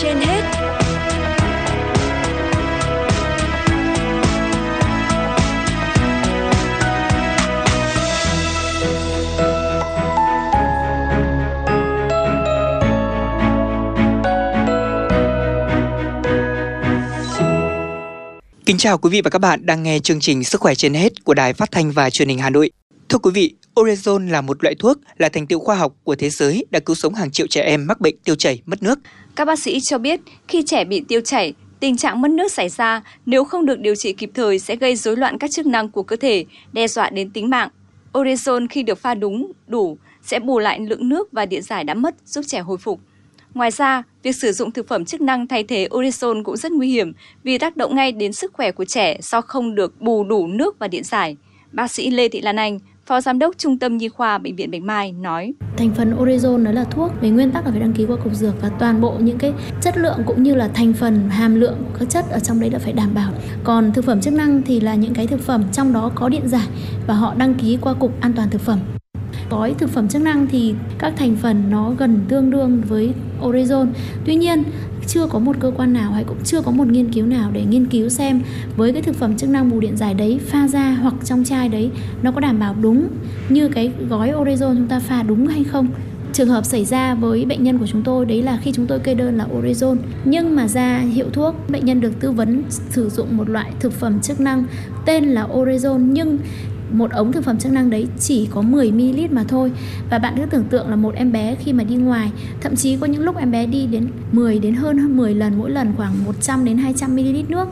[0.00, 0.42] trên hết.
[18.66, 21.24] Kính chào quý vị và các bạn đang nghe chương trình Sức khỏe trên hết
[21.24, 22.70] của Đài Phát thanh và Truyền hình Hà Nội.
[23.08, 26.30] Thưa quý vị, Orezon là một loại thuốc là thành tựu khoa học của thế
[26.30, 28.98] giới đã cứu sống hàng triệu trẻ em mắc bệnh tiêu chảy, mất nước.
[29.36, 32.68] Các bác sĩ cho biết khi trẻ bị tiêu chảy, tình trạng mất nước xảy
[32.68, 35.88] ra nếu không được điều trị kịp thời sẽ gây rối loạn các chức năng
[35.88, 37.68] của cơ thể, đe dọa đến tính mạng.
[38.12, 41.94] Orezon khi được pha đúng, đủ sẽ bù lại lượng nước và điện giải đã
[41.94, 43.00] mất, giúp trẻ hồi phục.
[43.54, 46.88] Ngoài ra, việc sử dụng thực phẩm chức năng thay thế Orezon cũng rất nguy
[46.88, 50.46] hiểm vì tác động ngay đến sức khỏe của trẻ do không được bù đủ
[50.46, 51.36] nước và điện giải.
[51.72, 54.70] Bác sĩ Lê Thị Lan Anh, Phó Giám đốc Trung tâm Nhi khoa Bệnh viện
[54.70, 55.54] Bạch Mai nói.
[55.76, 58.34] Thành phần Orezon đó là thuốc, về nguyên tắc là phải đăng ký qua cục
[58.34, 61.76] dược và toàn bộ những cái chất lượng cũng như là thành phần hàm lượng
[61.98, 63.32] các chất ở trong đấy là phải đảm bảo.
[63.64, 66.48] Còn thực phẩm chức năng thì là những cái thực phẩm trong đó có điện
[66.48, 66.66] giải
[67.06, 68.78] và họ đăng ký qua cục an toàn thực phẩm
[69.52, 73.86] gói thực phẩm chức năng thì các thành phần nó gần tương đương với Orezon.
[74.24, 74.62] Tuy nhiên,
[75.14, 77.64] chưa có một cơ quan nào hay cũng chưa có một nghiên cứu nào để
[77.64, 78.42] nghiên cứu xem
[78.76, 81.68] với cái thực phẩm chức năng bù điện giải đấy, pha ra hoặc trong chai
[81.68, 81.90] đấy,
[82.22, 83.08] nó có đảm bảo đúng
[83.48, 85.88] như cái gói Orezon chúng ta pha đúng hay không.
[86.32, 88.98] Trường hợp xảy ra với bệnh nhân của chúng tôi, đấy là khi chúng tôi
[88.98, 93.08] kê đơn là Orezon nhưng mà ra hiệu thuốc, bệnh nhân được tư vấn sử
[93.08, 94.64] dụng một loại thực phẩm chức năng
[95.06, 96.38] tên là Orezon nhưng
[96.92, 99.72] một ống thực phẩm chức năng đấy chỉ có 10 ml mà thôi.
[100.10, 102.96] Và bạn cứ tưởng tượng là một em bé khi mà đi ngoài, thậm chí
[102.96, 106.24] có những lúc em bé đi đến 10 đến hơn 10 lần, mỗi lần khoảng
[106.24, 107.68] 100 đến 200 ml nước.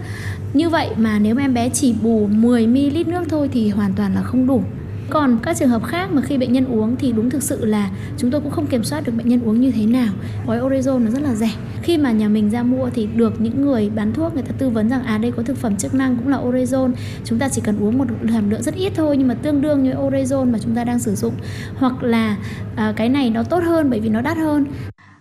[0.54, 3.92] Như vậy mà nếu mà em bé chỉ bù 10 ml nước thôi thì hoàn
[3.92, 4.62] toàn là không đủ
[5.10, 7.90] còn các trường hợp khác mà khi bệnh nhân uống thì đúng thực sự là
[8.18, 10.12] chúng tôi cũng không kiểm soát được bệnh nhân uống như thế nào.
[10.46, 11.50] Gói orezon nó rất là rẻ.
[11.82, 14.68] Khi mà nhà mình ra mua thì được những người bán thuốc người ta tư
[14.68, 16.92] vấn rằng à đây có thực phẩm chức năng cũng là orezon
[17.24, 19.82] chúng ta chỉ cần uống một hàm lượng rất ít thôi nhưng mà tương đương
[19.82, 21.34] như orezon mà chúng ta đang sử dụng.
[21.76, 22.36] Hoặc là
[22.76, 24.66] à, cái này nó tốt hơn bởi vì nó đắt hơn.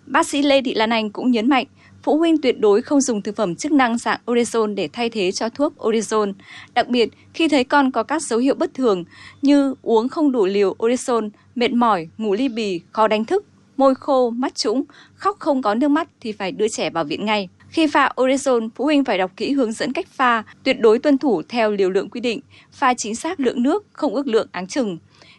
[0.06, 1.66] Bác sĩ Lê Thị Lan Anh cũng nhấn mạnh,
[2.10, 5.32] phụ huynh tuyệt đối không dùng thực phẩm chức năng dạng Orezon để thay thế
[5.32, 6.34] cho thuốc Orezon.
[6.74, 9.04] Đặc biệt, khi thấy con có các dấu hiệu bất thường
[9.42, 13.46] như uống không đủ liều Orezon, mệt mỏi, ngủ ly bì, khó đánh thức,
[13.78, 14.84] môi khô, mắt trũng,
[15.16, 17.50] khóc không có nước mắt thì phải đưa trẻ vào viện ngay.
[17.70, 21.18] Khi pha Orezon, phụ huynh phải đọc kỹ hướng dẫn cách pha, tuyệt đối tuân
[21.18, 22.40] thủ theo liều lượng quy định,
[22.72, 24.98] pha chính xác lượng nước, không ước lượng áng chừng.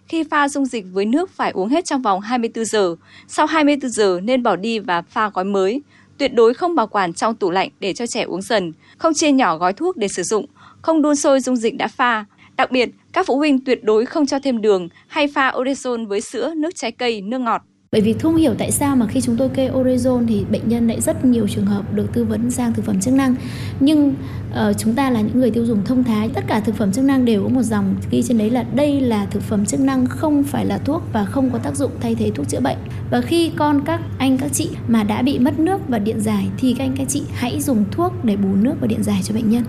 [0.09, 2.97] Khi pha dung dịch với nước phải uống hết trong vòng 24 giờ.
[3.29, 5.83] Sau 24 giờ nên bỏ đi và pha gói mới.
[6.21, 9.33] Tuyệt đối không bảo quản trong tủ lạnh để cho trẻ uống dần, không chia
[9.33, 10.47] nhỏ gói thuốc để sử dụng,
[10.83, 12.25] không đun sôi dung dịch đã pha.
[12.57, 16.21] Đặc biệt, các phụ huynh tuyệt đối không cho thêm đường hay pha oresol với
[16.21, 17.63] sữa, nước trái cây, nước ngọt.
[17.93, 20.89] Bởi vì không hiểu tại sao mà khi chúng tôi kê Orezon thì bệnh nhân
[20.89, 23.35] lại rất nhiều trường hợp được tư vấn sang thực phẩm chức năng.
[23.81, 24.15] Nhưng
[24.51, 27.05] uh, chúng ta là những người tiêu dùng thông thái, tất cả thực phẩm chức
[27.05, 30.07] năng đều có một dòng ghi trên đấy là đây là thực phẩm chức năng
[30.07, 32.79] không phải là thuốc và không có tác dụng thay thế thuốc chữa bệnh.
[33.11, 36.49] Và khi con các anh các chị mà đã bị mất nước và điện giải
[36.59, 39.35] thì các anh các chị hãy dùng thuốc để bù nước và điện giải cho
[39.35, 39.63] bệnh nhân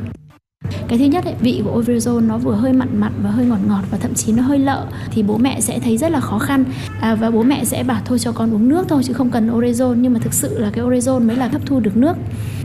[0.92, 3.60] cái thứ nhất ấy, vị của Overzone nó vừa hơi mặn mặn và hơi ngọt
[3.68, 6.40] ngọt và thậm chí nó hơi lợ thì bố mẹ sẽ thấy rất là khó
[6.40, 6.64] khăn.
[7.02, 9.60] À, và bố mẹ sẽ bảo thôi cho con uống nước thôi chứ không cần
[9.60, 12.14] Orezon nhưng mà thực sự là cái Orezon mới là hấp thu được nước.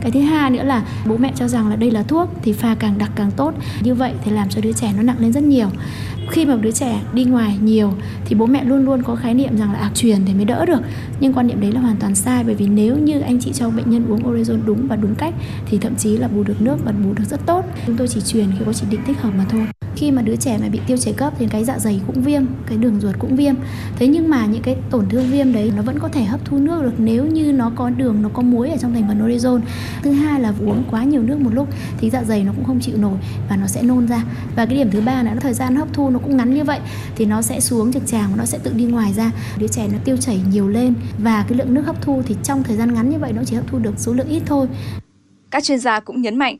[0.01, 2.75] Cái thứ hai nữa là bố mẹ cho rằng là đây là thuốc thì pha
[2.75, 3.53] càng đặc càng tốt.
[3.83, 5.67] Như vậy thì làm cho đứa trẻ nó nặng lên rất nhiều.
[6.31, 7.93] Khi mà đứa trẻ đi ngoài nhiều
[8.27, 10.65] thì bố mẹ luôn luôn có khái niệm rằng là à, truyền thì mới đỡ
[10.65, 10.79] được.
[11.19, 13.69] Nhưng quan niệm đấy là hoàn toàn sai bởi vì nếu như anh chị cho
[13.69, 15.33] bệnh nhân uống orezon đúng và đúng cách
[15.65, 17.65] thì thậm chí là bù được nước và bù được rất tốt.
[17.85, 20.35] Chúng tôi chỉ truyền khi có chỉ định thích hợp mà thôi khi mà đứa
[20.35, 23.15] trẻ mà bị tiêu chảy cấp thì cái dạ dày cũng viêm, cái đường ruột
[23.19, 23.55] cũng viêm.
[23.95, 26.59] Thế nhưng mà những cái tổn thương viêm đấy nó vẫn có thể hấp thu
[26.59, 29.61] nước được nếu như nó có đường, nó có muối ở trong thành phần orezon
[30.03, 32.79] thứ hai là uống quá nhiều nước một lúc thì dạ dày nó cũng không
[32.79, 33.17] chịu nổi
[33.49, 34.23] và nó sẽ nôn ra.
[34.55, 36.79] Và cái điểm thứ ba là thời gian hấp thu nó cũng ngắn như vậy
[37.15, 39.31] thì nó sẽ xuống trực tràng và nó sẽ tự đi ngoài ra.
[39.57, 42.63] Đứa trẻ nó tiêu chảy nhiều lên và cái lượng nước hấp thu thì trong
[42.63, 44.67] thời gian ngắn như vậy nó chỉ hấp thu được số lượng ít thôi.
[45.51, 46.57] Các chuyên gia cũng nhấn mạnh,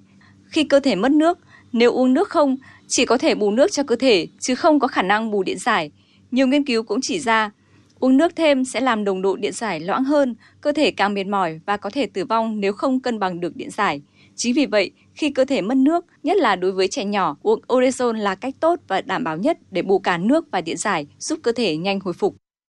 [0.47, 1.39] khi cơ thể mất nước,
[1.73, 2.57] nếu uống nước không
[2.87, 5.57] chỉ có thể bù nước cho cơ thể chứ không có khả năng bù điện
[5.59, 5.91] giải.
[6.31, 7.51] Nhiều nghiên cứu cũng chỉ ra
[7.99, 11.27] uống nước thêm sẽ làm nồng độ điện giải loãng hơn, cơ thể càng mệt
[11.27, 14.01] mỏi và có thể tử vong nếu không cân bằng được điện giải.
[14.35, 17.61] Chính vì vậy, khi cơ thể mất nước, nhất là đối với trẻ nhỏ, uống
[17.67, 21.07] Orezon là cách tốt và đảm bảo nhất để bù cả nước và điện giải,
[21.19, 22.35] giúp cơ thể nhanh hồi phục.